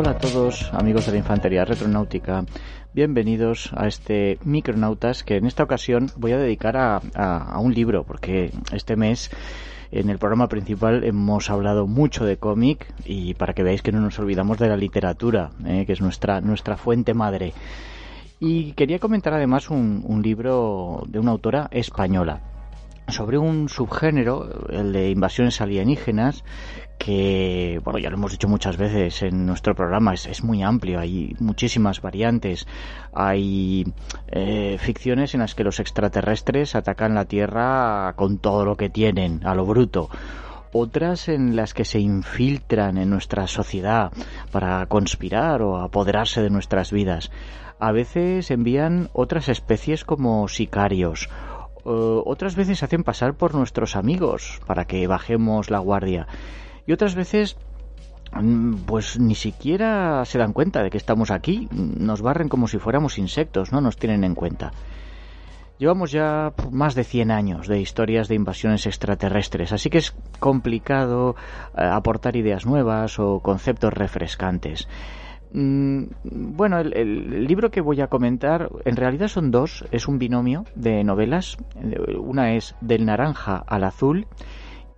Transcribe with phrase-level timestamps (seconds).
[0.00, 2.44] Hola a todos, amigos de la Infantería Retronáutica.
[2.94, 8.52] Bienvenidos a este Micronautas que en esta ocasión voy a dedicar a, un libro, porque
[8.70, 9.28] este mes
[9.90, 13.98] en el programa principal hemos hablado mucho de cómic y para que veáis que no
[14.00, 17.52] nos olvidamos de la literatura, eh, que es nuestra, nuestra fuente madre.
[18.38, 22.40] Y quería comentar además un libro de una autora española
[23.08, 26.44] sobre un subgénero, el de invasiones alienígenas,
[26.98, 31.34] que, bueno, ya lo hemos dicho muchas veces en nuestro programa, es, muy amplio, hay
[31.38, 32.66] muchísimas variantes,
[33.12, 33.84] hay
[34.28, 39.40] eh, ficciones en las que los extraterrestres atacan la Tierra con todo lo que tienen,
[39.44, 40.10] a lo bruto
[40.70, 44.12] otras en las que se infiltran en nuestra sociedad
[44.52, 47.30] para conspirar o apoderarse de nuestras vidas.
[47.80, 51.30] A veces envían otras especies como sicarios
[51.88, 56.26] eh, otras veces hacen pasar por nuestros amigos para que bajemos la guardia.
[56.86, 57.56] Y otras veces
[58.32, 62.78] mm, pues ni siquiera se dan cuenta de que estamos aquí, nos barren como si
[62.78, 64.72] fuéramos insectos, no nos tienen en cuenta.
[65.78, 71.36] Llevamos ya más de 100 años de historias de invasiones extraterrestres, así que es complicado
[71.76, 74.88] eh, aportar ideas nuevas o conceptos refrescantes.
[75.52, 80.64] Mm, bueno, el, libro que voy a comentar en realidad son dos, es un binomio
[80.74, 81.56] de novelas.
[82.18, 84.26] Una es Del naranja al azul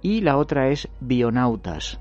[0.03, 2.01] y la otra es Bionautas.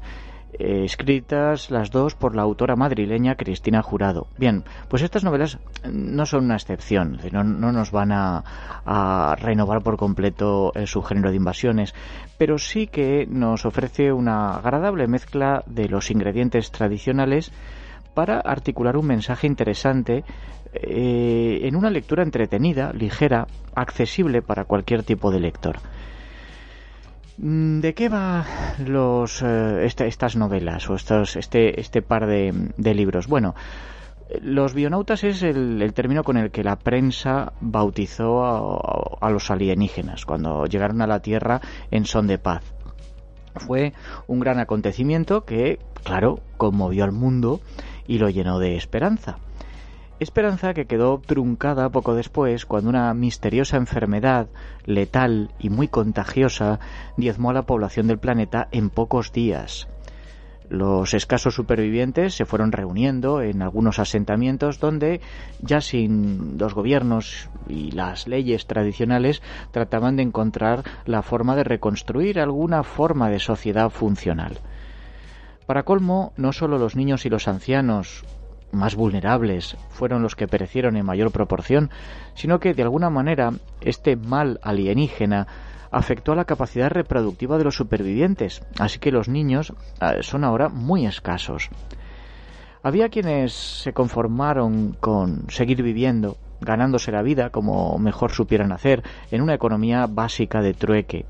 [0.52, 4.28] Eh, escritas las dos por la autora madrileña Cristina Jurado.
[4.38, 10.74] Bien, pues estas novelas no son una excepción, no, nos van a, renovar por completo
[10.86, 11.94] su género de invasiones,
[12.40, 17.52] pero sí que nos ofrece una agradable mezcla de los ingredientes tradicionales
[18.14, 20.24] para articular un mensaje interesante
[20.74, 25.80] eh, en una lectura entretenida, ligera, accesible para cualquier tipo de lector.
[27.42, 28.46] Mm, ¿De qué va
[28.86, 33.28] los, eh, estas novelas o estos, este, este par de, libros?
[33.28, 33.56] Bueno,
[34.42, 40.66] los bionautas es el, término con el que la prensa bautizó a, los alienígenas cuando
[40.66, 42.64] llegaron a la Tierra en son de paz.
[43.56, 43.94] Fue
[44.28, 47.62] un gran acontecimiento que, claro, conmovió al mundo
[48.10, 49.38] y lo llenó de esperanza.
[50.20, 54.48] Esperanza que quedó truncada poco después cuando una misteriosa enfermedad
[54.84, 56.80] letal y muy contagiosa
[57.18, 59.88] diezmó a la población del planeta en pocos días.
[60.70, 65.22] Los escasos supervivientes se fueron reuniendo en algunos asentamientos donde,
[65.62, 69.42] ya sin los gobiernos y las leyes tradicionales,
[69.72, 74.60] trataban de encontrar la forma de reconstruir alguna forma de sociedad funcional.
[75.70, 78.26] Para colmo, no solo los niños y los ancianos
[78.72, 81.92] más vulnerables fueron los que perecieron en mayor proporción,
[82.34, 85.46] sino que de alguna manera este mal alienígena
[85.92, 90.70] afectó a la capacidad reproductiva de los supervivientes, así que los niños eh, son ahora
[90.70, 91.70] muy escasos.
[92.82, 99.44] Había quienes se conformaron con seguir viviendo, ganándose la vida como mejor supieran hacer, en
[99.44, 101.28] una economía básica de trueque.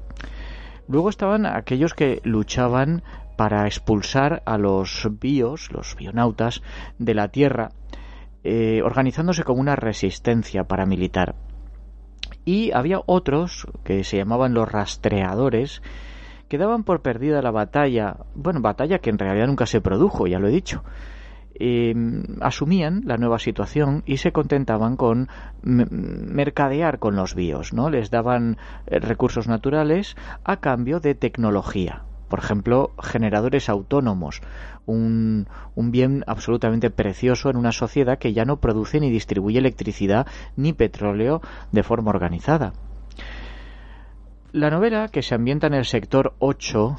[0.88, 3.04] Luego estaban aquellos que luchaban
[3.40, 6.62] para expulsar a los bios, los bionautas,
[6.98, 7.70] de la Tierra,
[8.44, 11.36] eh, organizándose como una resistencia paramilitar.
[12.44, 15.82] Y había otros, que se llamaban los rastreadores,
[16.50, 20.40] que daban por perdida la batalla, bueno, batalla que en realidad nunca se produjo, ya
[20.40, 20.84] lo he dicho,
[21.54, 25.30] em, asumían la nueva situación y se contentaban con
[25.62, 27.90] mercadear con los bios, ¿no?
[27.90, 34.42] Les daban eh, recursos naturales a cambio de tecnología por ejemplo, generadores autónomos,
[34.86, 40.74] un, bien absolutamente precioso en una sociedad que ya no produce ni distribuye electricidad ni
[40.74, 41.42] petróleo
[41.72, 42.74] de forma organizada.
[44.52, 46.96] La novela, que se ambienta en el sector 8,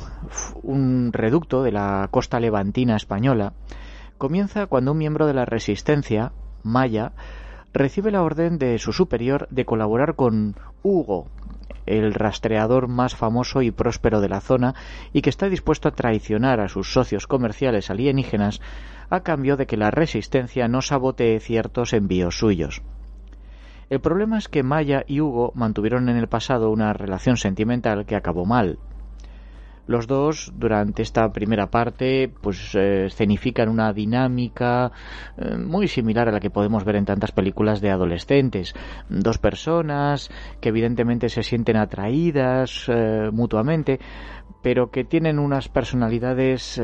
[0.62, 3.55] un reducto de la costa levantina española,
[4.19, 7.12] comienza cuando un miembro de la resistencia, Maya,
[7.73, 11.29] recibe la orden de su superior de colaborar con Hugo,
[11.87, 14.75] el rastreador más famoso y próspero de la zona
[15.12, 18.61] y que está dispuesto a traicionar a sus socios comerciales alienígenas
[19.11, 22.82] a cambio de que la resistencia no sabotee ciertos envíos suyos.
[23.90, 28.14] El problema es que Maya y Hugo mantuvieron en el pasado una relación sentimental que
[28.14, 28.78] acabó mal.
[29.90, 34.92] Los dos, durante esta primera parte, pues eh, escenifican una dinámica
[35.37, 38.72] eh, muy similar a la que podemos ver en tantas películas de adolescentes.
[39.08, 43.98] Dos personas que evidentemente se sienten atraídas eh, mutuamente,
[44.62, 46.81] pero que tienen unas personalidades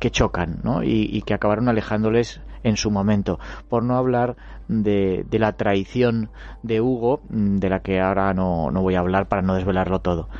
[0.00, 0.82] que chocan ¿no?
[0.82, 3.38] y, que acabaron alejándoles en su momento,
[3.68, 4.36] por no hablar
[4.68, 6.30] de, la traición
[6.62, 10.30] de Hugo, de la que ahora no voy a hablar para no desvelarlo todo.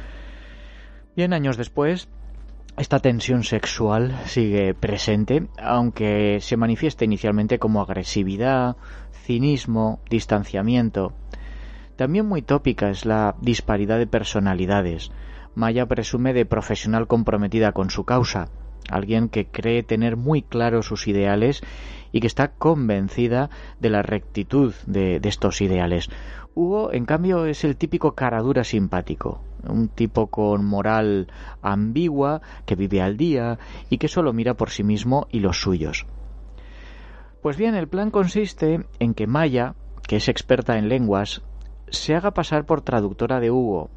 [1.17, 2.09] Bien, años después,
[2.77, 8.77] esta tensión sexual sigue presente, aunque se manifiesta inicialmente como agresividad,
[9.13, 11.13] cinismo, distanciamiento.
[11.95, 15.13] También muy tópica es la disparidad de personalidades.
[15.55, 18.49] Maya presume de profesional comprometida con su causa,
[18.91, 21.63] alguien que cree tener muy claros sus ideales
[22.11, 26.11] y que está convencida de la rectitud de estos ideales.
[26.57, 31.29] Hugo, en cambio, es el típico caradura simpático, un tipo con moral
[31.63, 33.59] ambigua, que vive al día
[33.91, 36.07] y que solo mira por sí mismo y los suyos.
[37.43, 39.75] Pues bien, el plan consiste en que Maya,
[40.07, 41.43] que es experta en lenguas,
[41.89, 43.91] se haga pasar por traductora de Hugo,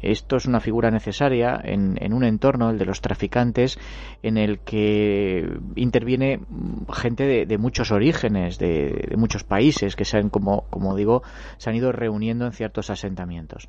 [0.00, 3.78] esto es una figura necesaria en, un entorno, el de los traficantes,
[4.22, 6.40] en el que interviene
[6.92, 11.22] gente de, muchos orígenes, de, muchos países que se han, como, como digo,
[11.58, 13.68] se han ido reuniendo en ciertos asentamientos.